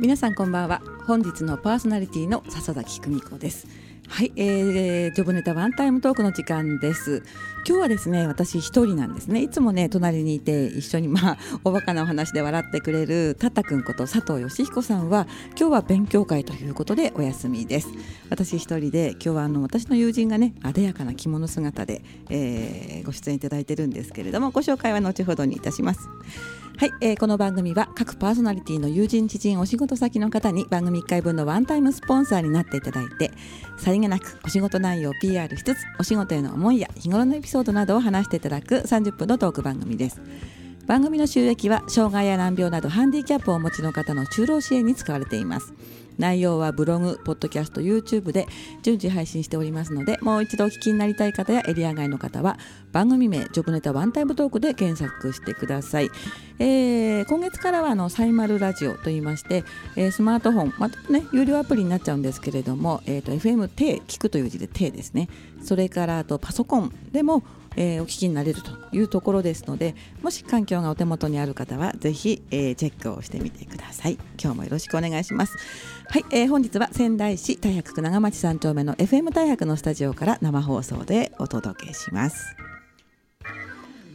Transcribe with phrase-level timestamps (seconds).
[0.00, 0.80] 皆さんこんばんは。
[1.06, 3.66] 本日のパーソナリティの笹崎久美子です。
[4.08, 7.22] はい、えー、ジョブネタワンタイムトークの時間です。
[7.66, 9.42] 今日はですね私一人なんですね。
[9.42, 15.26] いつもね隣にいて一緒にまあおバカなお話で笑ってくれるタタ君こと佐藤義彦さんは
[15.58, 17.88] 今日は勉強会ということでお休みです。
[18.30, 26.08] 私一人で今日はあの私の友人がねあでやかな着物姿で、えー、ご出演いただいてるんですけれどもご紹介は後ほどにいたします。
[26.78, 33.30] はい、えー、この番組は各パーソナリティの友人知人お仕事先の方に番組1回分のワンタイムスポンサーになっていただいて
[33.78, 40.20] さりげなくお仕事内容を PR 一つお仕事への思いや日頃のエピソードなどを話していただく30分のトーク番組です。
[40.86, 45.72] 番組の収益は障害や難病などハンディキャップをお持ちの方の就労支援に使われています。
[46.18, 48.46] 内容はブログ、ポッドキャスト、YouTube で
[48.82, 52.58] 順次配信しておりますのでもう一度お聞きになりたい方やエリア外の方は
[52.92, 56.10] 番組名ジョブネタワンタイムトークで検索してください、
[56.58, 59.64] えー、今月からはあのサイマルラジオといいまして、
[59.96, 65.28] えー、スマートフォンまたね有料アプリになっちゃうんですけれども、えー、FM 低聞くという字で低ですね。
[65.62, 67.42] それからあとパソコンでも
[67.76, 74.18] えー、お聞きになれるというところですのでもし環境がお手元にある方はぜひ、えー、チェックをしてみてください。
[74.42, 75.56] 今日もよろしくお願いします。
[76.08, 82.65] はい、えー、本日は仙台市大白区長町三丁目の FM 大白のスタジオから生放送でお届けします。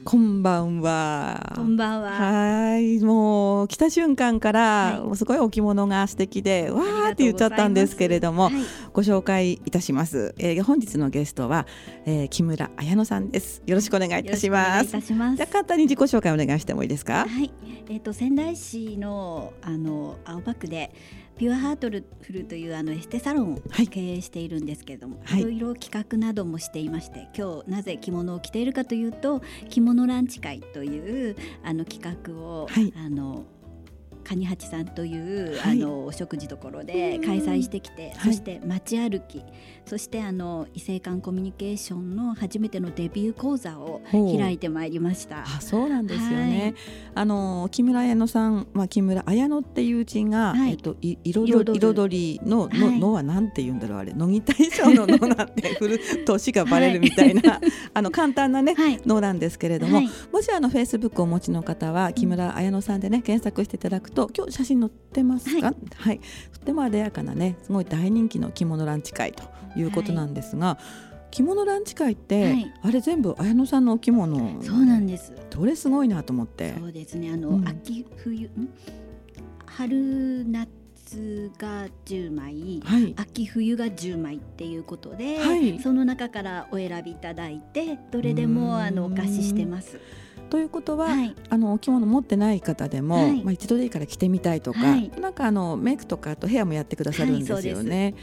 [0.04, 1.54] こんばんは。
[1.56, 2.10] こんばんは。
[2.10, 8.54] はい、もう来た瞬間から、はい、すごい置物が素敵で、わーって言っちゃったんですけれども、はい、
[8.94, 10.34] ご紹介いたします。
[10.40, 11.68] えー、本日のゲストは、
[12.06, 13.62] えー、木村彩乃さんです。
[13.68, 14.88] よろしくお願いいたします。
[14.88, 15.38] いたします。
[15.38, 17.28] じゃ簡単に自己紹介お願いしてもいいですか？
[17.28, 17.54] はい、
[17.90, 20.94] えっ、ー、と仙台市のあの青葉区で。
[21.42, 23.58] ピュアハートルフルというあのエステサロンを
[23.90, 33.46] 経営しているんですけれども、はい、いろいろ企画などもしていまして今日なぜ着物を着ているかというと着物ランチ会というあの企画を、はい、あの
[34.22, 39.44] 蟹八さんという、はい、あのお食事所で開催してきて、そして街歩き
[39.86, 45.42] そしてあの異性間コミュニケーションの初めてのデビュー講座を開いてまいりました。
[45.42, 46.62] あそうなんですよね。
[46.62, 46.76] はい、
[47.16, 54.14] あの木村彩乃さん、まあ木村彩乃っていう字が、はい、えっと彩彩りのの、のはなんて言うんだろうあれ。
[54.14, 57.60] 乃木大将ののなんて振る年がバレるみたいな、
[57.94, 66.22] あの簡単なね、のなんですけれども、もしあのフェイスブックをお持ちの方は木村彩乃さんでね検索していただくと今日写真載ってますか、はい、はい、
[66.54, 69.44] とても艶やかなねすごい大人気の着物ランチ会と
[69.76, 70.80] いうことなんですが、は
[71.30, 75.34] い、着物ランチ会って、はい、あれ全部綾乃さんのお着物そうなんです。
[75.50, 76.74] どれすごいなと思って。
[76.78, 77.32] そうですね。
[77.32, 78.50] あの、うん、秋冬
[79.66, 90.00] 春夏が10枚、はい、秋冬が10枚っていうことで、はい、その中からお選びいただいてどれでもあのお貸ししてます。
[90.52, 98.14] ということは、はい、あのお着物持ってない方でも、はい、まあ、一度でいいから着てみたいとか、はい、なんかあのメイクとかとヘアもやってくださるんですよね。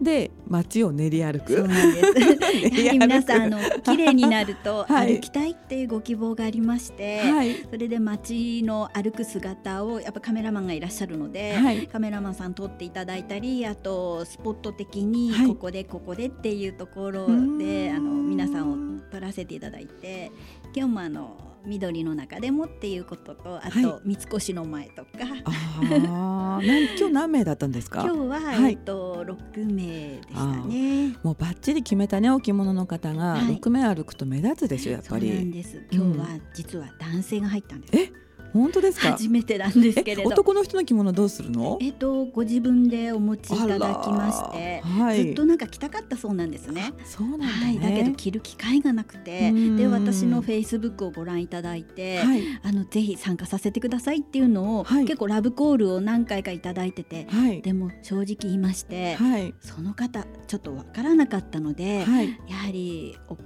[0.00, 1.56] で街を練り歩く。
[1.56, 2.92] そうなんです。
[2.98, 17.26] 皆さんあの綺麗になると 歩きたいっていうご希望がありまして、はい、それで街の歩く姿をやっぱカメラマンがいらっしゃるので、はい、カメラマンさん撮っていただいたり、あとスポット的にここでここでっていうところ
[17.58, 20.32] で、あの皆さんを撮らせていただいて、
[20.74, 25.08] 今日もあの緑の中でもっていうこととあと、三越の前とか。
[25.44, 26.60] あ
[26.98, 28.02] 今日何名だったんですか？
[28.02, 31.16] 今日は、はい、えっと六名でしたね。
[31.22, 35.28] もうバッチリ決めたねお着物の方が六名歩くと目立つでしょやっぱり。
[35.28, 35.82] そうなんです。
[35.90, 38.12] 今日は実は男性が入ったんです、うん、え？
[38.52, 39.12] 本当ですか？
[39.12, 40.30] 初めてなんですけれど。
[40.30, 41.78] 男の人の着物どうするの？
[41.80, 46.92] えっとご自分でお持ちいただきまして、はい、ずっとなんか着たかったそうなんですね。
[47.04, 57.26] そうなんだ、ね、はい、だけど着る機会がなくてで私のフェイスブックをご覧いただいて、はい、あのぜひ参加させてくださいっていうのを、はい、結構ラブコールを何回かいただいてて、
[57.62, 59.18] でも正直言いまして、
[59.60, 63.36] その方ちょっとわからなかったので、やはりお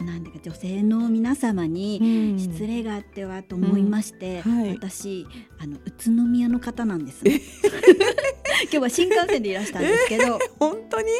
[0.00, 4.62] なんでか女性の皆様に失礼があってはと思いまして、うん。
[4.62, 5.26] はい、私
[5.58, 7.40] あの宇都宮の方なんです、ね、
[8.64, 11.10] 今日は新幹線でいらしたんですけど、本当に？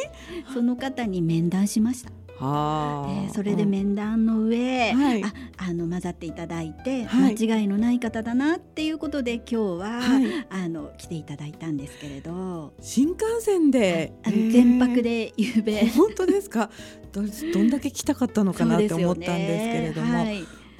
[0.53, 2.24] その方に面談しました。
[2.37, 12.73] はえー、それで面談の上、うんはい、ああの混ざっていただいて、はい、間違いのない方だなっていうことで今日は、はい、あの来ていただいたんですけれど。
[12.81, 15.87] 新幹線であの全泊で夕べ。
[15.87, 16.69] 本当ですか？
[17.13, 20.25] どどんだけ来たかったのかなって思ったんですけれども。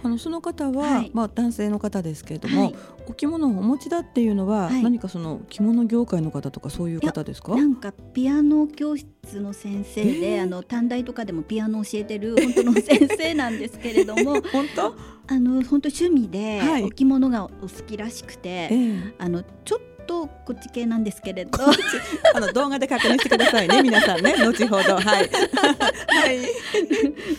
[0.06, 2.76] あのその方は、はい、まあ男性の方ですけれども、はい、
[3.08, 7.56] お着物をお持ちだっていうのは、何かその着物業界の方とかそういう方ですか？
[7.56, 9.08] なんかピアノ教室
[9.40, 14.96] の先生で、えー、あの短大とかでもピアノを教えてる本当の先生なんですけれども、 本当？
[15.28, 18.70] あの本当趣味でお着物がお好きらしくて、
[19.18, 21.60] あのちょっととこっち系なんですけれど。
[22.34, 23.82] あの動画で確認してくださいね。
[23.82, 24.36] 皆さんね。
[24.40, 24.96] 後ほど。
[24.96, 25.04] はい。
[25.04, 26.40] はい、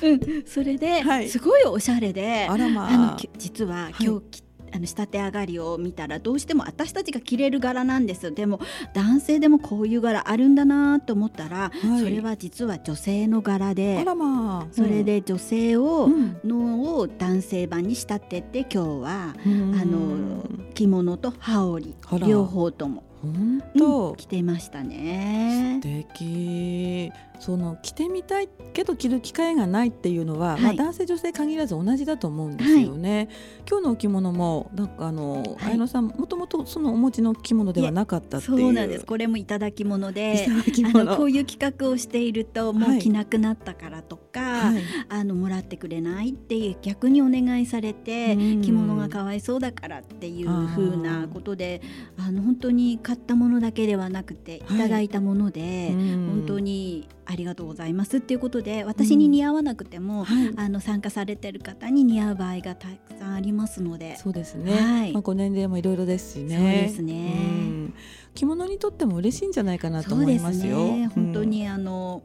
[0.02, 4.45] うん、それで、はい、すごいおしゃれであら、まあ、あの実は今日着
[4.76, 8.60] あの仕立て上がりを見たらどうしても私たちが着れる柄なんですでも
[8.92, 16.08] 男性でもこういう柄あるんだなと思ったら、はい、それは実は女性の柄で、まあ、それで女性を、
[16.44, 20.44] のを男性版に仕立てて今日は、あの
[20.74, 21.94] 着物と羽織
[22.26, 23.02] 両方とも。
[23.22, 25.80] 本当、うん、着てましたね。
[25.82, 33.28] 素敵その着てみたいけど着る機会がないっていうのは、はい、まあ、男性女性限らず同じだと思うんですよね、はい、
[33.68, 38.58] 今日のお着物もなんかあの、はい、綾野さんもともとそのお持ちの着物ではなかったっていう。
[38.58, 39.06] そうなんです。
[39.06, 40.46] これもいただき物で
[40.94, 44.72] あのこういう企画をしているともう着なくなったからとか、
[45.08, 51.82] あのもらってくれないっていう逆にお願いされて着物がかわいそうだからっていうふうなことで
[52.16, 54.76] あの本当に買ったものだけではなくてい。
[54.76, 64.16] ただいたもので、本当にありがとうございますっていうことで私に似合わなくても、うんはい、あの参加されてる方に似合う場合がたくさんありますので。
[64.16, 66.56] そうですね、はい、まあ、ご年齢もいろいろですしね。
[66.56, 67.94] そうですね、うん、
[68.34, 70.76] 着物にとっても嬉しいんじゃないかなと思いますよ。
[70.76, 72.22] ね、本当にあの、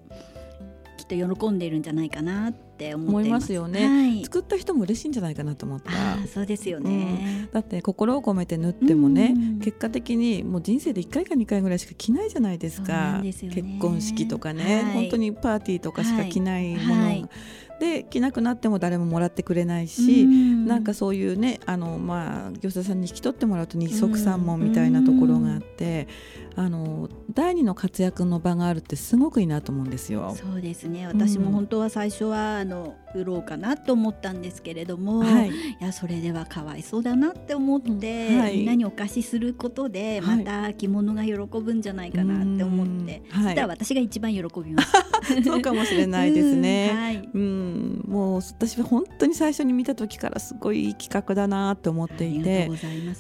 [0.98, 5.92] きっと喜んでいるんじゃないかなって思いますよね、はい、作った人も嬉しいんじゃないかなと思った。
[6.28, 17.30] そうですよね、うん、だって心を込めて縫ってもね、うん、結果的にもう人生で1回か2回ぐらいしか着ないじゃないですか、ね、結婚式とかね、はい、本当にパーティーとかしか着ないもの、はい、
[17.82, 26.08] で着なくなっても誰ももらってくれないし、うん、なんかそういうねあの、まあ、業者さんに引き取ってもらうと二足三門みたいなところがあって、
[26.56, 30.38] あの第二の活躍の場があるってすごくいいなと思うんですよ。
[30.40, 31.08] そうですね。
[31.08, 37.90] 私も本当は最初はあの売ろうかなと思ったんですけれども、はい、いやそれではかわいそうだなって思って、
[38.30, 44.92] うんはい、みんなにお貸しすることでまた着物が喜ぶんじゃないかなって思って、はい、そしたら私が一番喜びます。
[45.44, 46.92] そうかもしれないですね。
[46.94, 52.70] うん、はい、うんもう私は本当に最初に見た時からすごいいい企画だなって思っていて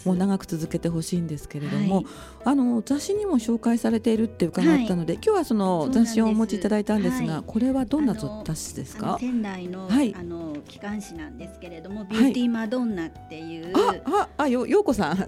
[0.06, 2.04] もう長く続けてほしいんですけれども、
[2.44, 9.18] あの雑誌にも紹介されているって伺ったので、今日はその雑誌をお持ちいただいたんですが、これはどんな雑誌ですか？
[9.20, 15.26] 仙台のはい、あの機関誌なんですけれども、ビューティーマドンナっていう、はい、ああよようこさん。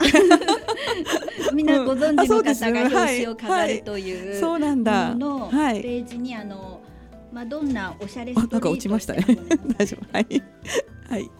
[1.54, 5.14] みんなご存知の方が表紙を飾るという、そうなんだ。
[5.16, 6.82] のページにあの
[7.32, 9.26] マドンナおしゃれストリートなんか落ちましたね。
[9.78, 10.06] 大丈夫。
[10.14, 10.44] はい。
[11.10, 11.32] はい。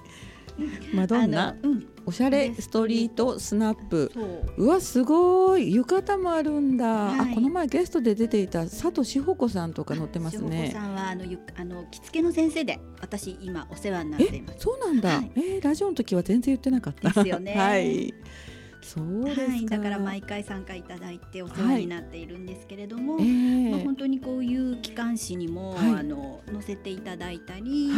[0.94, 4.12] マドンナ、うん、おしゃれストリートスナップ。
[4.58, 4.68] う。
[4.68, 10.72] わすごい浴衣もあるんだ、はい、あこの前ゲストで出ていた佐藤志保子さんとか載ってますね。
[10.72, 14.60] さんはあのゆあの着付けの先生で私今お世話になっています。
[14.60, 17.10] そうなんだ、はい、えー、ラジオの時は全然言ってなかった。
[17.10, 17.54] ですよね。
[17.58, 18.14] はい
[18.84, 27.90] そうです、はい、だから毎回参加いただいてお世話になっているんですけれども、はい、まあ、本当にこういう機関誌にも、はい、あの載せていただいたり、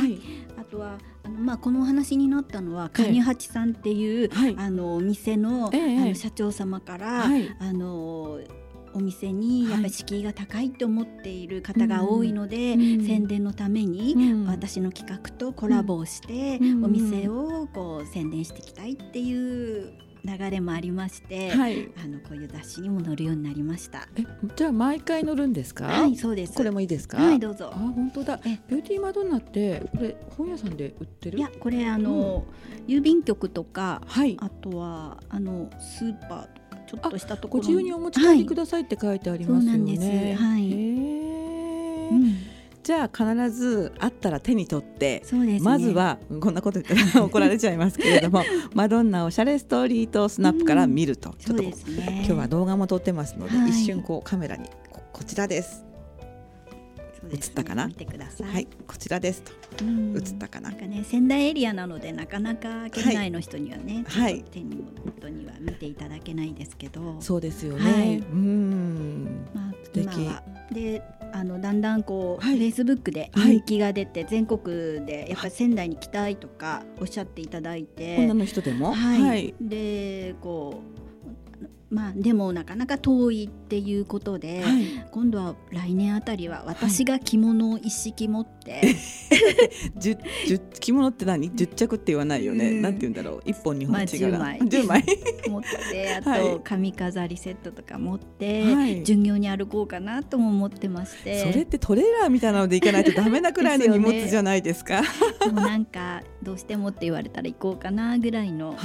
[0.57, 7.29] あとはあの、まあ、このお話になったのは蟹八さんっていう、あのお店の,、あの社長様から、あ
[7.73, 8.39] の
[8.93, 12.75] お店にやっぱり敷居が高いと思っている方が多いので、
[13.05, 14.15] 宣伝のために
[14.47, 24.07] 私の企画とコラボをして、お店をこう宣伝していきたいっていう流れもありまして、はい、あのこういう雑誌にも載るようになりました。
[24.17, 25.85] え、じゃあ毎回載るんですか？
[25.85, 26.53] はい、そうです。
[26.53, 27.17] これもいいですか？
[27.17, 27.69] はい、どうぞ。
[27.71, 28.39] あ、本当だ。
[28.45, 31.37] え、ビューティーマドンナってこれ本屋さんで売ってる？
[31.37, 32.45] いや、これあの、
[32.79, 40.35] うん、郵便局とか、はい、あとはあのスーパーとかちょっとしたところご自由にお持ち帰りくださいって書いてありますよね。
[40.35, 40.71] はい。
[40.71, 42.35] うん
[42.85, 48.43] じゃあ必ずあったら手に取って、ね、まずはこんなこと言ったら怒られちゃいますけれども
[48.75, 51.73] マドンナおしゃれストーリーとスナップから見ると、うん、ちょっと、ね、
[52.17, 55.83] 今日は動画も撮ってますので、はい、一瞬こうカメラにここちらです。
[57.31, 57.85] 映ったかな？
[57.85, 59.51] はい、こちらですと。
[59.83, 60.69] 映ったかな？
[60.69, 67.15] なんかね、仙台エリアなので、なかなか県内の人にはね、はい、手に元には見ていただけないですけど。
[67.21, 67.91] そうですよね。
[67.91, 69.47] はい、うん。
[69.55, 70.29] まあ、素敵。
[70.71, 81.05] で、あのだんだんこう、フェイスブックで人気が出て、全国でやっぱり仙台に来たいとかおっしゃっていただいて、女の人でも、はい、でこう
[81.89, 91.55] まあでもなかなか遠いっていうことで、はい、今度は来年あたりは私が着物を一式持って、 はい、着物って何？
[91.55, 93.41] 十着って言わないよね、うん、なんて言うんだろう？
[93.45, 95.05] 一本二本違う、まあ、10枚。
[95.47, 101.43] 持って あと髪飾りセットとか持って、はい、巡業に歩こうかなとも思ってまして。
[101.43, 105.01] それってトレーラーみたいなので行かないとダメなくらいの荷物じゃないですか？
[105.43, 108.75] でもなんかどうしてもって言われたら行こうかなぐらいの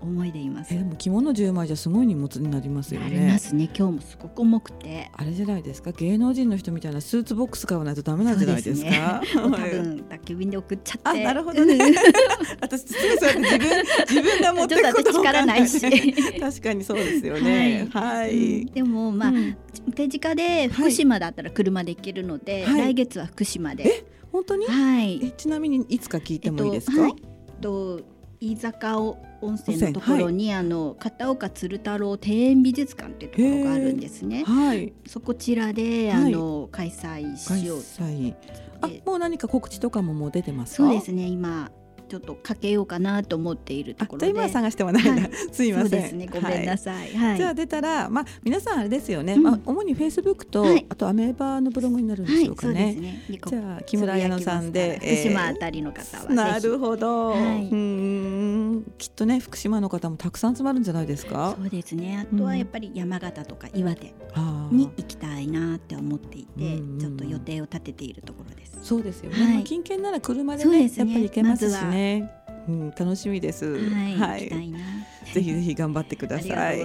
[0.00, 3.06] 思いでいます、はい、えでも着物10枚じゃすごい荷物になりますよね。
[3.06, 3.68] ありますね。
[3.76, 5.10] 今日もすごく重くて。
[5.12, 5.92] あれじゃないですか？
[5.92, 11.24] 芸能人の人みたいなスーツボックス買わないとダメなんじゃないですか、ね、多分宅急便で送っちゃって。
[11.24, 11.76] なるほどね。
[12.60, 15.80] 私自分自分が持ってくこと力ないし。
[16.38, 17.88] 確かにそうですよね。
[17.92, 19.56] はい、はい、でもまあ、うん、
[19.94, 24.04] 手近で福島だったら車で行けるので、はい、来月は福島で。
[24.32, 24.66] 本当に？
[24.66, 25.32] はい。
[25.36, 27.14] ちなみにいつか聞いてもいいですか、えっ
[27.60, 28.00] と、
[28.40, 29.18] 飯坂温
[29.54, 34.44] 泉のところに、はい、あの片岡鶴太郎庭園美術館っていうところがあるんですね。
[34.44, 37.82] はい、そこちらで、あの開催しよう
[38.80, 41.70] あもう何か告知とかももう出てますそうですね今
[42.08, 44.30] ちょっとかけようかなと思っているところで。
[44.30, 46.18] 今探してはないな、はい、 すいません。
[46.18, 47.14] ね、ごめんなさい。
[47.14, 47.36] はい。
[47.36, 49.34] じゃあ出たら、まあ皆さんあれですよね。
[49.34, 52.94] うん、まあ主にフェイスブックと、はい、あとアメーバのブログになるんでしょうかね。
[52.94, 57.34] ねじゃあ木村彩乃さんで、福島あたりの方はなるほど。
[57.34, 61.54] うんきっとね福島の方もたくさん集まるんじゃないですか？
[61.58, 62.26] そうですね。
[62.32, 64.14] あとはやっぱり山形とか岩手
[64.70, 68.78] に行きたいなって思っていて、ちょっと予定を立てているところです。
[68.82, 69.62] そうですよね。
[69.64, 71.97] 近県なら車でねやっぱり行けますしね。
[72.68, 73.66] うん、楽しみです。
[73.66, 74.72] はい、はい、
[75.34, 76.48] ぜひぜひ頑張ってください。
[76.48, 76.80] い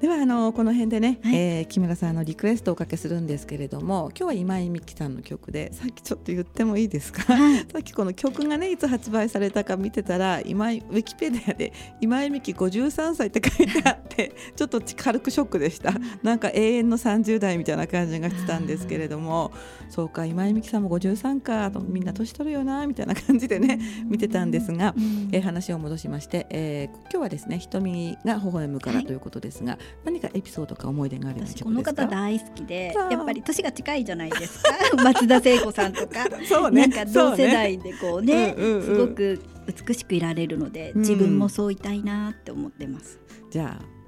[0.00, 7.34] ではあのこの辺でね、はい、えー、木村さんのリクエストをおかけするんですけれども、今日は今井美樹さんの曲でさっきちょっと言ってもいいですか？
[7.34, 15.94] はい、 さっきこの曲がねいつ発売されたか見てたら今井ウィキペディアで今井美樹53歳って書いてあって ちょっと軽くショックでした。
[16.22, 19.52] なんか永遠の30代みたいな感じがしてたんですけれども、
[19.88, 24.94] そうか今井美樹さんも53かとみんな年取るよなみたいな感じでね見てたんですが、
[25.32, 34.70] えー、話を戻しまして、えー、今日はですね瞳が微笑むからということですが、はい、何かエピソードか思い出がある私この方大好きでやっぱり年が近いじゃないですか。
[35.02, 36.26] 松田聖子さんとか。
[36.48, 39.42] そう、ね、なんか同世代でこうね、うんうんうん、すごく
[39.86, 43.20] 美しくいられるので自分もそういたいなって思ってます。
[43.50, 44.00] じゃあ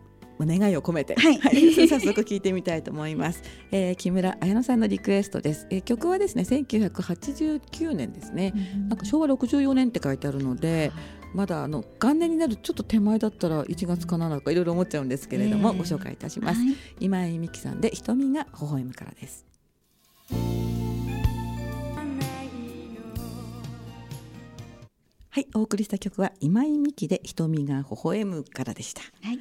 [0.47, 1.39] 願いを込めて、はい、
[1.89, 10.93] 早速聞いてみたいと思います、えー、木村彩乃さんのリクエストです、えー、曲はですね1989年ですね、ん、なんか昭和64年って書いてあるので
[11.35, 19.47] まだあの元年になるちょっと手前だったら1月かなとかいろいろ思っちゃうんですけれども、えー、ご紹介いたします、はい、今井美樹さんで瞳が微笑むからです。
[25.35, 29.01] はい、お送りした曲は今井美樹で瞳が微笑むからでした。
[29.01, 29.39] はい。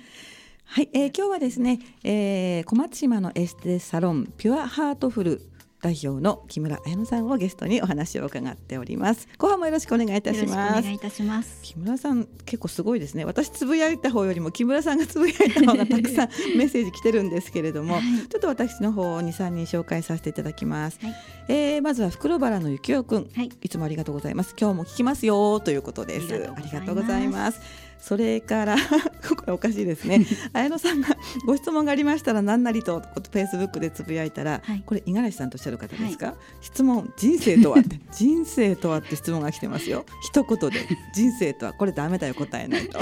[0.63, 5.41] はい、えー、今日はですね、えー、小松島のエステサロンピュアハートフル
[5.81, 9.27] 代表の木村彩乃さんをゲストにお話を伺っております。
[9.38, 10.79] 後半もよろしくお願いいたします。
[10.79, 11.59] お願いいたします。
[11.63, 13.25] 木村さん結構すごいですね。
[13.25, 21.15] 私つぶやいた方よりも木村さんがつぶやいた方がたくさん メッセージ来てるんですけれども、はい、ちょっと私の方を2、3人紹介させていただきます、はい、
[21.47, 24.55] えー、まずは袋原のゆきおくん、はい、いつもありがとうございます。
[24.59, 26.51] 今日も聞きますよということです。
[26.55, 27.59] ありがとうございます
[28.01, 28.75] それから
[29.38, 30.25] これおかしいですね。
[30.53, 31.10] 綾乃さんが
[31.46, 37.79] ご質問がありましたら何なりとフェイスブックでつぶやいたら、はい、これ五十嵐さんとおっしゃる方ですか、はい、質問人生とは？
[37.79, 40.05] っ て人生とはって質問が来てますよ。
[40.24, 40.88] 一言で。
[41.13, 43.00] 人生とはこれダメだよ答えないと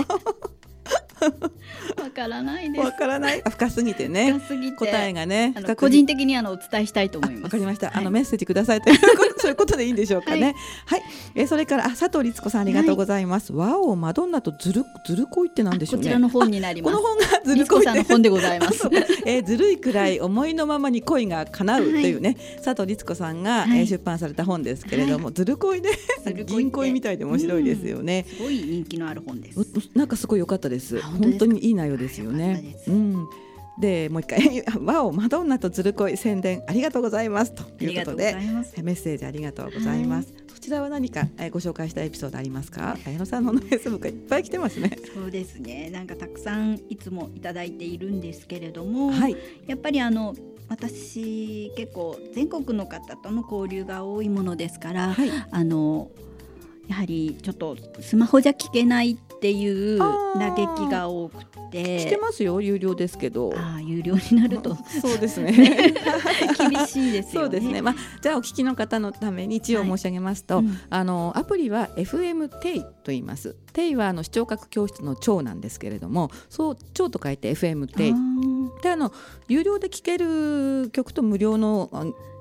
[2.01, 2.85] わからないです。
[2.85, 3.41] わからない。
[3.41, 4.33] 深すぎてね。
[4.33, 5.53] 深すぎて答えがね。
[5.77, 7.43] 個人的にあのお伝えしたいと思います。
[7.43, 7.87] わかりました。
[7.87, 8.99] はい、あのメッセージくださいという
[9.37, 10.55] そういうことでいいんでしょうかね。
[10.85, 10.99] はい。
[11.01, 13.53] はい、えそれからあ佐藤律子さんありがとうございます。
[13.53, 16.05] はい、わおマドンナとずるずるこいってなんでしょうね。
[16.05, 16.95] こちらの本になります。
[16.95, 18.87] この本がずるこいさんの本でございます。
[19.25, 25.89] えー、ずるいくらい思いのままに恋が叶うというね、佐藤律子さんが、は出版された本ですけれども、ずるこいで
[26.45, 28.25] 銀恋みたいで面白いですよね。
[28.29, 29.59] すごい人気のある本です。
[29.93, 31.01] なんかすごい良かったです。
[31.09, 32.75] 本当にいい内容ですよね。
[32.87, 33.27] うん。
[33.79, 38.35] でもう一回「わおマドンナとずるこい宣伝ありがとうございます」ということで
[38.83, 40.33] メッセージありがとうございます。
[40.33, 42.97] はい、そちらは何か、えご紹介したエピソードありますか？
[43.05, 44.91] 綾野さんのフェイスブックいっぱい来てますね。
[45.15, 45.89] そうですね。
[45.91, 50.35] なんかたくさんいつもいただいているんですけれども、はい、やっぱりあの
[50.67, 56.11] 私結構全国の方との交流が多いものですから、はい、あの
[56.89, 59.97] やはりちょっとスマホじゃ聞けないっっていう
[60.37, 61.99] 嘆きが多くて。
[61.99, 63.53] してますよ有料ですけど。
[63.55, 64.75] あ有料になると。
[64.75, 65.53] そうですね。
[66.69, 67.45] 厳しいですよね。
[67.45, 67.81] そうですね。
[67.81, 73.55] まあじゃあお聞きの方のために一応申し上げますと、はいうん、あのアプリは FM テイと言います。
[73.71, 78.13] テイはあの視聴覚教室の長なんですけれどもそう長と書いて FM テイ
[78.81, 79.11] であの
[79.47, 81.89] 有料で聴ける曲と無料の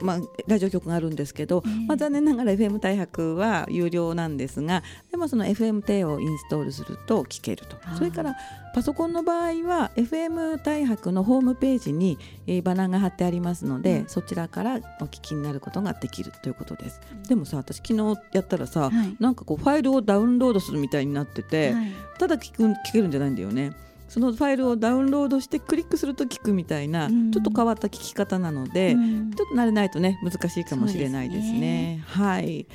[0.01, 7.77] まあ、ラジオ局があるんですけど、えー、まあ、残念ながら FM 大白は有料なんですがでもその FM テイをインストールすると聴けると。
[7.97, 8.37] それから
[8.75, 17.01] パソコンの場合は FM 大白のホームページに、えー、バナーが貼ってありますので、うん、そちらからお聞きになることができるということです。
[17.11, 23.73] うん、でもさ私昨日やったらさ、はい、なんかこうファイルをダウンロードするみたいになってて、はい、ただ聞く聞けるんじゃないんだよね。
[24.09, 31.53] そのファイルをダウンロードしてクリックすると聞くみたいな、うん、ちょっと変わった聞き方なので、うん、ちょっと慣れないとね難しいかもしれないですね。
[31.53, 32.05] すね。
[32.07, 32.67] はい。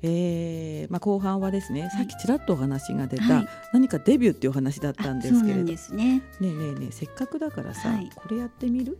[0.00, 6.22] えーまあ、後半はですね、はい、さっきちらっとお話が出た、はい、何かデビューっていうお話だったんですけれどねえね。
[6.40, 8.96] えねえねえせっかくだからさ、はい、これやってみる？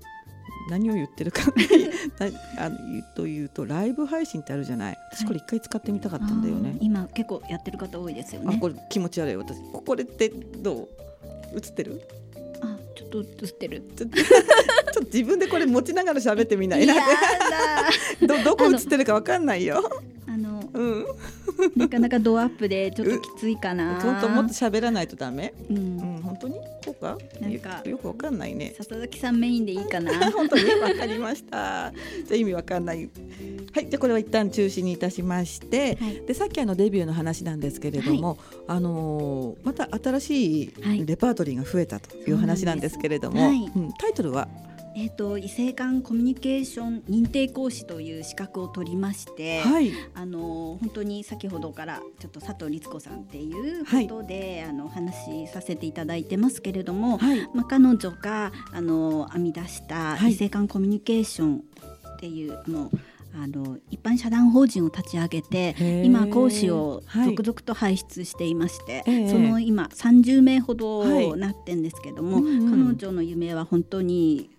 [0.70, 1.42] 何を言ってるか。
[2.58, 2.76] あの
[3.14, 4.96] というとライブ配信ってあるじゃない。
[5.12, 8.56] 私これ一回使ってみたかったんだよね、今結構やってる方多いですよね。
[8.56, 9.36] あこれ気持ち悪い。
[9.36, 10.88] 私これってどう？
[11.54, 12.00] 映ってる？
[12.60, 14.10] あちょっと映ってる ちょっ
[14.94, 16.86] と自分でこれ持ちながら喋ってみない？
[16.86, 16.94] な
[18.26, 19.82] どどこ映ってるかわかんないよ
[20.26, 21.06] あの、うん、
[21.76, 24.00] なかなかドアップでちょっときついかな。
[24.00, 25.54] 本当もっと喋らないとダメ？
[25.70, 25.80] うん、う
[26.18, 26.54] ん、本当に？
[26.84, 27.16] こうか？
[27.40, 28.74] なんかよくわかんないね。
[28.76, 30.12] 笹崎さんメインでいいかな。
[30.32, 30.64] 本当に？
[30.80, 31.92] わかりました。
[32.26, 33.08] じゃ意味わかんない。
[33.78, 40.72] はい、じゃこれは一旦中止にいたしまして、はい、でさっきあのデビューの話なんですけれども、はい、あのー、また新しい
[41.06, 44.48] レパートリーが増えたという話なんですけれども、はい、うん、タイトルは？
[44.96, 61.62] えーと、異性間コミュニケーション認定講師という資格を取りまして、はい、あの本当に先ほどからちょっと佐藤律子さんっていうことで、はい、あの話させていただいてますけれども、はい、まあ、彼女があの編み出した異性間コミュニケーション
[62.16, 62.90] っていうの、
[63.34, 74.50] あの一般社団法人を立ち上げて今講師を続々と輩出していまして、はい、その今30名ほどなってんですけども、はいうんうん、彼女の夢は本当に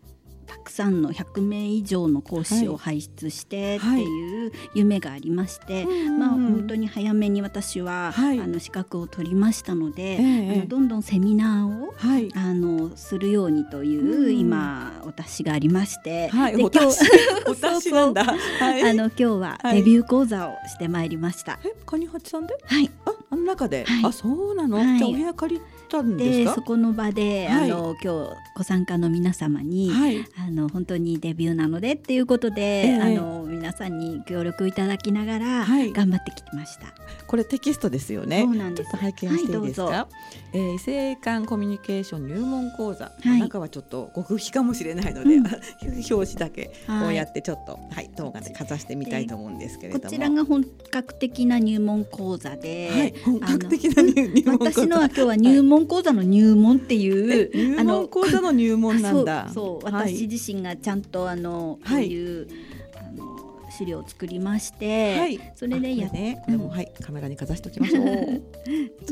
[0.49, 16.77] たくさんの100名以上の講師を輩出してっていう夢がありまして、はい、まあ、本当に早めに私は、はい、あの資格を取りましたので、えー、あのどんどんセミナーを、はい、あのするようにという今お達しがありまして、はい、で今日
[17.47, 18.23] お達しなんだ。
[18.23, 21.59] あの今日はデビュー講座をしてまいりました。
[21.63, 22.57] え、カニハチさんで？
[22.65, 22.89] はい。
[23.05, 24.79] あ、あの中で、あ、そうなの？
[24.97, 29.91] じゃお部屋借りたんでそこの場で、あの今日ご参加の皆様に、
[30.38, 36.86] あの本当にデビューなのでっていうことで、えー、あの皆さんに協力いただきながら頑張ってきました。
[36.86, 36.95] はい、
[37.28, 38.43] これテキストですよね。
[38.43, 38.95] そうなんです。
[38.95, 39.86] 拝見していいですか？
[39.86, 40.08] は
[40.54, 45.45] い、えー、異性間コミュニケーション入門講座、はい、中はちょっと極秘かもしれないので、うん、
[46.12, 59.49] 表紙だけこうやってちょっと、はい、動画でかざしてみたいと思うんですけれども、こちらが本格的な入門講座で、はい、本格的な入門私のは今日は入門講座の入門っていう、入門講座の入門なんだ。
[59.53, 62.47] そう私自身がちゃんとあの、こういう、
[62.95, 68.05] あの資料を作りまして、はい、それでやね、これも、はい、カメラにかざしておきましょう。
[68.07, 68.41] 映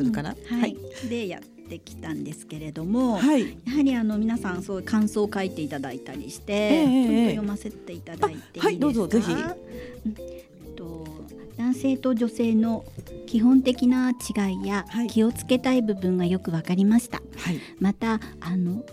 [0.04, 0.76] るかな、はい、
[1.10, 9.28] でやってきたんですけれども、はい、やはりあの皆さんそう感想を書いていただいたりして、えー、ちょっと読ませていただいてはい、どうぞぜひ。
[9.28, 9.58] と
[11.58, 12.86] 男性と女性の
[13.26, 17.22] 基本的な違いや気をつけたい部分がよくわかりました。
[17.38, 18.84] はい、またあの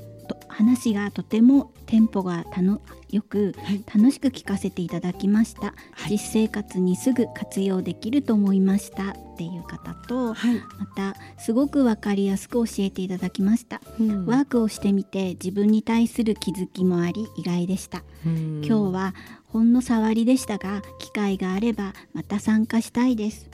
[0.48, 3.54] 話がとてもテンポがたのよく、
[3.94, 9.14] 楽しく聞かせていただきました、はい、実生活にすぐ活用できると思いました。
[9.34, 19.14] っていう方と、はい、またすごくわかりやすく教えていただきました、うん、ワークをしてみて自分に対する気づきもあり意外でした、うん、今日は
[19.54, 23.48] ほんの触りでしたが機会があればまた参加したいです。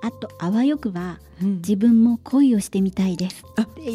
[0.00, 3.44] あとあわよくば、うん、自分も恋をしてみたいです。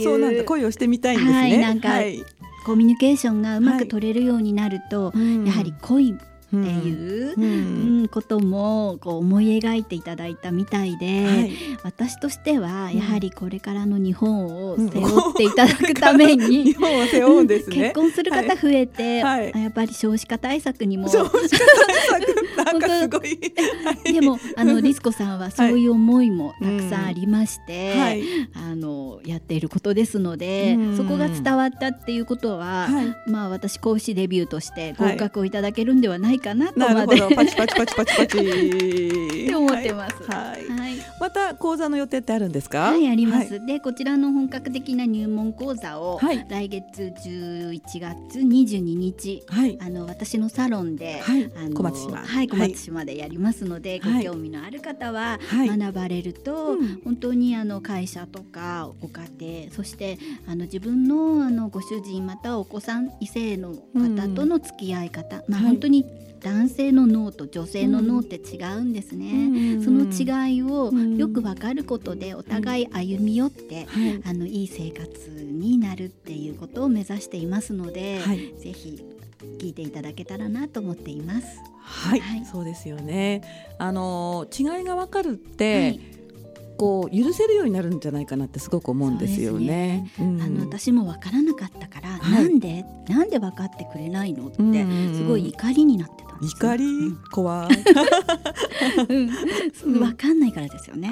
[0.03, 0.43] そうなんだ。
[0.43, 2.21] 恋をしてみたいんですね、はい、なんか、はい、
[2.65, 11.51] コミュニケーションがうまく取れるようになると、はい、やはり恋っていう、うん、こともこう思い描いていただいたみたいで、はい、
[11.83, 17.75] 私としてはやはりこれからの日本を背負っていただくために、 日本を背負うんですね。
[17.75, 21.09] 結婚する方増えて、はい、やっぱり少子化対策にも。
[21.09, 21.49] 少子化対
[22.21, 22.57] 策。
[22.63, 23.39] なんかすごい。
[24.13, 32.87] でもあのリスコさんはそういう思いもたくさんありまして、はい、あのやっていることですので、そこが伝わったっていうことは、
[33.27, 37.35] まあ私講師デビューとして合格をいただけるんではないないかなとなるほど。
[37.35, 38.37] パチパチパチパチパチ。
[39.47, 40.23] って思ってます。
[40.23, 40.67] はい。
[40.67, 42.91] はい、また講座の予定ってあるんですか？
[42.91, 43.55] はいあります。
[43.55, 52.17] はい、でこちらの本格的な入門講座を、はい、来月11月22日、はい、あの私のサロンで、はい、あの小松島。
[52.17, 59.21] はい小松島でやりますので、ご興味のある方は学ばれると、うん、本当にあの会社とかご家
[59.65, 66.05] 庭そしてあの自分のあのご主人またお子さん異性の方との付き合い方、まあ本当に
[66.41, 79.03] 男性の脳と女性の脳って違うんですね、その違いをよく分かることでお互い歩み寄って、はい、あのいい生活になるっていうことを目指していますので、はい、ぜひ
[79.59, 81.47] 聞いていただけたらなと思っています。
[81.81, 83.41] はい、はい、そうですよね。
[83.77, 85.99] あの違いがわかるって、
[86.77, 89.65] こう許せるようになるんじゃないかなってすごく思うんですよね。
[89.65, 90.11] ね。
[90.19, 92.85] うん、あの私もわからなかったから、はい、なんで？
[93.07, 94.47] なんで分かってくれないの？
[94.47, 94.57] って
[95.15, 97.67] すごい怒りになってた怒り、うん、怖。
[97.71, 97.75] い、
[99.13, 101.09] うん、分かんないからですよね。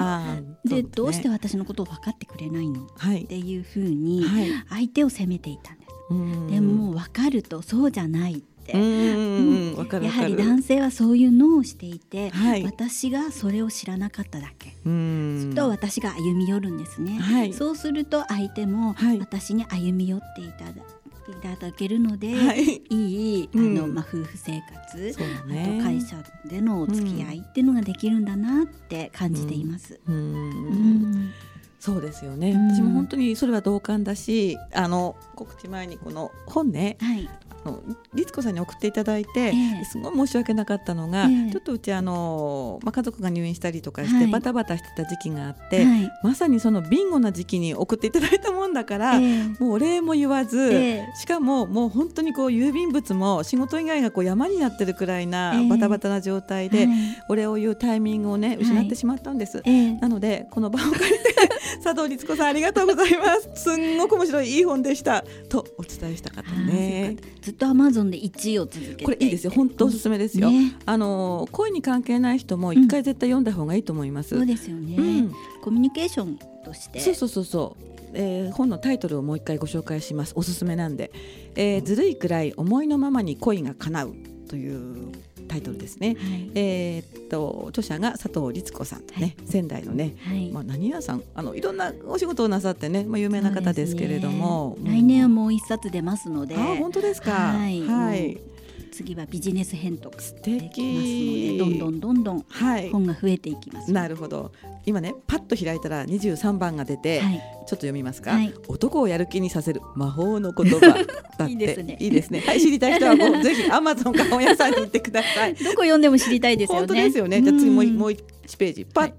[0.64, 4.24] で、ね、どうして私のことを分かってくれないの、はい、っていうふうに
[4.68, 6.52] 相手を責めていたんです。
[6.52, 8.42] でも分かるとそうじゃない。
[8.68, 14.70] やはり男性はそういうのをしていて、はい、私がそれを知らなかっただけ。
[14.70, 20.82] すると私が歩み寄るんですね、はい、そうすると相手も私に歩み寄っていただ
[21.30, 30.00] いただけるので、はい、いいあの、うん、まあ、夫婦生活、ね、あと会社でのお付き合いっていうのができるんだなって感じています。
[30.06, 31.32] うん、うん。
[31.78, 37.30] そうですよね、私も本当にそれは同感だしあの告知前にこの本ね、はい、
[37.66, 37.80] の
[38.14, 56.88] 律子さんに送っていただいて、えー、すごい申し訳なかったのが、えー、ちょっとうちあの、まあ、家族が入院したりとかして、バタバタしてた時期があって、はい、まさにそのビンゴな時期に送っていただいたもんだから、えー、もうお礼も言わず、しかももう本当にこう郵便物も仕事以外がこう山になってるくらいなバタバタな状態で、
[57.28, 59.62] お礼を言うタイミングをね失ってしまったんです。
[60.00, 61.34] なのでこの場を借りて
[61.82, 63.62] 佐藤律子さんありがとうございます。
[63.62, 65.24] すんごく面白いいい本でした。
[65.48, 67.16] とお伝えしたかったね。
[67.42, 69.04] ずっとアマゾンで1位を続けて。
[69.04, 69.52] これいいですよ。
[69.52, 77.00] 本当おすすめですよ、ね、あの恋に関係ない人も一回絶対読んだ方がいいと思います、うん、そうですよね、うん、コミュニケーションとして。
[77.00, 77.86] そうそうそうそう。
[78.12, 80.32] えー、本のタイトルをもう一回ご紹介します。
[80.36, 81.10] おすすめなんで、
[81.54, 84.14] えー、ずるいくらい思いのままに恋が叶う
[84.48, 85.12] という
[85.46, 86.08] タイトルですね。
[86.08, 97.32] はい、えー、っと著者が佐藤律子さんね、はい、仙台のね、はい、まあ何屋さんあのいろんなお仕事をなさってね、まあ有名な方ですけれども、ね、来年はもう一冊出ますので、あ本当ですか。
[97.32, 97.80] はい。
[97.86, 98.55] はい
[98.86, 102.46] 次はビジネス編とかできますのでどんどんどんどん
[102.92, 104.52] 本が増えていきます、はい、なるほど。
[104.84, 110.96] 今ねパッと開いたら23番が出て、はい、ちょっと読みますか、はい、男をやる気にさせる魔法の言葉
[111.48, 111.96] いいですね。
[112.00, 112.40] いいですね。
[112.40, 115.54] はい知りたい人はもう ぜひアマゾンか本屋さんに行ってください。
[115.54, 116.78] どこ読んでも知りたいですよね。
[116.80, 117.42] 本当ですよね。
[117.42, 118.86] じゃあ次もうもう1ページ。
[118.86, 119.12] パッ、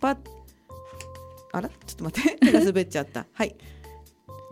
[0.00, 0.16] パッ
[1.52, 1.68] あら？
[1.68, 2.46] ちょっと待って。
[2.46, 3.26] 手が滑っちゃった。
[3.32, 3.54] はい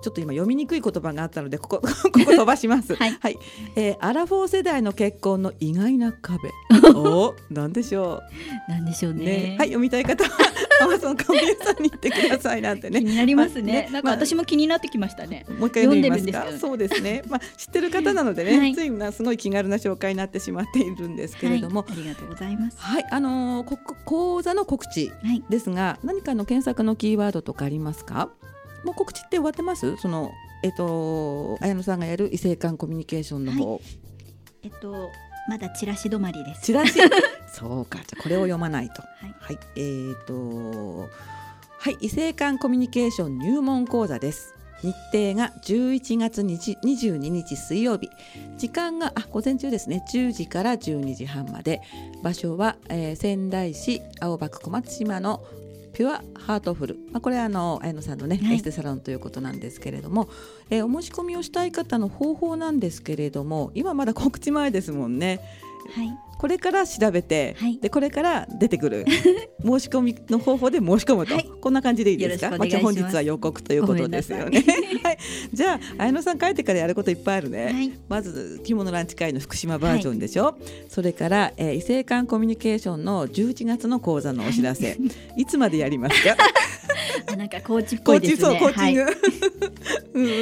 [0.01, 2.95] ちょっと今読みにくい言葉があったのでここ ここ飛ばします。
[2.95, 3.39] はい、はい、
[3.75, 6.51] えー、アラフォー世代の結婚の意外な壁。
[6.95, 8.23] お、なんでしょ
[8.69, 8.71] う。
[8.71, 9.25] なんでしょうね。
[9.25, 10.31] ねはい、読みたい方は
[10.83, 13.01] アマゾンカメラさんに行ってくださいなんてね。
[13.01, 13.73] 気になりますね。
[13.73, 15.45] ねなんか私も気になってきましたね。
[15.49, 16.59] もう一回読んでみますか？
[16.59, 17.23] そうですね。
[17.29, 21.81] まあ知ってる方なのでね、はい、ついなすごい気軽な紹介になってしまっているんですけれども。
[21.81, 22.77] はい、ありがとうございます。
[22.79, 25.13] はい、あのー、講座の告知
[25.51, 28.31] ですが、何かの検索のキーワードとかありますか？
[28.85, 29.97] もう告知って終わってます？
[29.97, 33.83] そのえっと綾野さんがやる異性間コミュニケーションの方、はい、
[34.65, 35.11] えっと
[35.49, 36.63] まだチラシ止まりです。
[36.63, 36.99] チラシ？
[37.53, 37.99] そうか。
[38.07, 39.03] じゃこれを読まないと。
[39.03, 41.09] はい、はい、えっ、ー、と
[41.79, 41.97] はい。
[42.01, 44.55] 異性間コミュニケーション入門講座です。
[44.83, 48.11] 日程が11月22日水曜日。
[48.59, 50.05] 時間があ午前中ですね。
[50.13, 51.81] 10時から12時半まで。
[52.23, 55.43] 場所は、えー、仙台市青葉区小松島の
[55.93, 60.29] ピュアハートフル、まあ、これはあの綾野さんのね、はい、エステサロンということなんですけれども、
[60.71, 65.41] えー、お申し込みをしたい方の方法なんですけれども今まだ告知前ですもんね。
[65.95, 69.05] はいこれから調べて、はい、でこれから出てくる
[69.63, 72.51] 申し込みの方法で申し込むと、はい、こんな感じでいいですか？
[72.57, 74.65] まあ、本日は予告ということですよね。
[75.03, 75.19] はい、
[75.53, 80.57] じゃあ綾野さん帰ってからやることいっぱいあるね、はい、まず着物ランチ会の福島バージョンでしょ、
[80.89, 84.97] それから、えー、異性間コミュニケーションの11月の講座のお知らせ、
[85.37, 86.37] い、 つまでやりますか？
[87.27, 88.59] あなんかコーチっぽいですね。
[88.59, 89.11] コーチング、は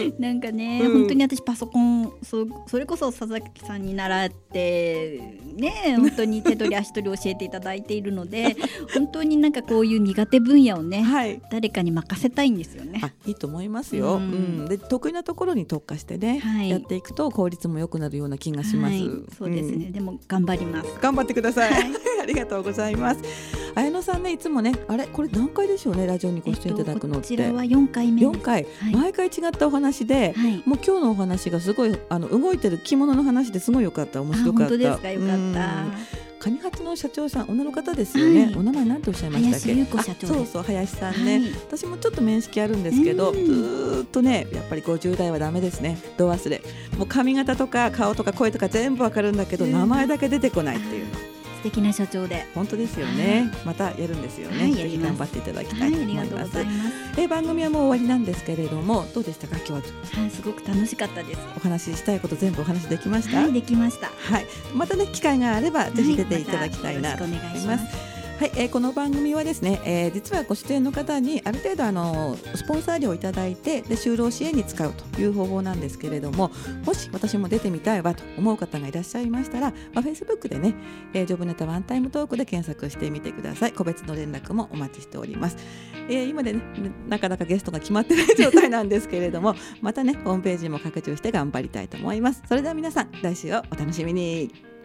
[0.04, 5.20] い、なんかね、うん、本当に私パソコンそそれこそ佐々木さんに習って
[5.56, 8.56] ね本当に手取り足取り教えていただいているので
[8.94, 13.00] 本当になんかこういう苦手分野をね、はい、誰かに任せたいんですよね。
[13.26, 14.16] いいと思いますよ。
[14.16, 18.96] うん、で得意なところに特化してね、はい、やっていくと効率も良くなるような気がします。
[19.38, 20.90] そうですね、でも頑張ります。
[21.00, 21.72] 頑張ってください。
[22.22, 23.20] ありがとうございます。
[23.76, 27.28] 綾野さんねいつもねあれこれ何回でしょうねラジオにご出演いただくのって。
[27.28, 34.22] こちらは4回目4回、はい、毎回違ったお話で、はい、もう今日のお話がすごいあの動いてる着物の話ですごい良かった。
[34.22, 34.68] 面白かった。
[34.68, 35.10] 本当ですか？
[35.10, 35.84] 良かった。
[36.38, 40.26] カニの社長さん女の方ですよね、はい、お名前なんておっしゃいましたっけ？
[40.26, 45.98] そうそう林さんね、はい、私もちょっと面識あるんですけど、ずっとねやっぱり50代はダメですね。
[46.16, 46.62] 度忘れ。
[46.96, 51.04] もう髪型とか顔とか声とか全部わかるんだけど、名前だけ出てこないっていう。
[51.06, 51.35] の。
[51.70, 52.46] 敵な社長で。
[52.54, 56.56] 本当ですよね、はい、またやるんですよね、はい、ぜひ頑張っていただきたいと思います。
[56.56, 56.70] はい、ま
[57.16, 57.20] す。
[57.20, 59.56] え番組はもう終わりなんですけれどもどうでしたか？
[59.56, 59.78] 今日は、
[60.22, 61.40] はい、すごく楽しかったです。
[61.56, 63.40] お話ししたいこと全部お話できました？
[63.40, 64.06] はいできました。
[64.06, 64.46] はい。
[64.74, 68.05] またね機会があればぜひ出ていただきたいなと思います
[68.38, 76.50] はい、えー、この番組はですね、えー、実はご出演の方にある程度あのスポンサー料をいただいてで就労支援に使うという方法なんですけれども
[76.84, 80.74] もし私も出てみたいわと思う方がいらっしゃいましたら、まあ、Facebook でね、
[81.14, 83.72] えー、ジョブネタワンタイムトークで検索してみてください。
[83.72, 85.56] 個別の連絡もお待ちしております、
[86.10, 86.60] えー、今でね
[87.08, 92.42] なかなかゲストが決まってない状態なんですけれども またねホームページも拡充して頑張りたいと思います。
[92.46, 94.75] それでは皆さん来週をお楽しみに。